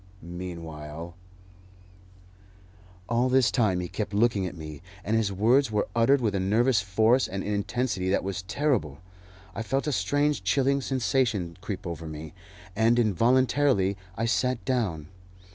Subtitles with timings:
[0.23, 1.13] Meanwhile"
[3.07, 6.39] All this time he kept looking at me, and his words were uttered with a
[6.39, 8.97] nervous force and intensity that was terrible.
[9.53, 12.33] I felt a strange chilling sensation creep over me,
[12.75, 15.07] and involuntarily I sat down.